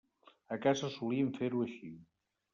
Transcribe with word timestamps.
A 0.55 0.57
casa 0.63 0.89
solíem 0.95 1.29
fer-ho 1.37 1.63
així. 1.69 1.93